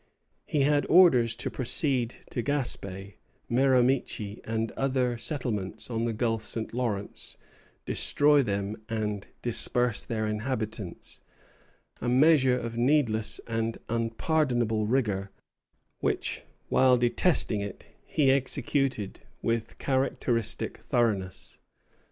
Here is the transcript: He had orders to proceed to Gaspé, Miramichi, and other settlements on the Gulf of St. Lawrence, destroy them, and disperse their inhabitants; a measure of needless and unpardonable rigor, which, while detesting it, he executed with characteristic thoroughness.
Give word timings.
He 0.47 0.61
had 0.61 0.87
orders 0.89 1.35
to 1.35 1.51
proceed 1.51 2.15
to 2.31 2.41
Gaspé, 2.41 3.17
Miramichi, 3.47 4.41
and 4.45 4.71
other 4.71 5.15
settlements 5.19 5.91
on 5.91 6.05
the 6.05 6.11
Gulf 6.13 6.41
of 6.41 6.47
St. 6.47 6.73
Lawrence, 6.73 7.37
destroy 7.85 8.41
them, 8.41 8.75
and 8.89 9.27
disperse 9.43 10.01
their 10.01 10.25
inhabitants; 10.25 11.19
a 12.01 12.09
measure 12.09 12.57
of 12.57 12.75
needless 12.75 13.39
and 13.45 13.77
unpardonable 13.89 14.87
rigor, 14.87 15.29
which, 15.99 16.41
while 16.69 16.97
detesting 16.97 17.61
it, 17.61 17.85
he 18.03 18.31
executed 18.31 19.19
with 19.43 19.77
characteristic 19.77 20.79
thoroughness. 20.79 21.59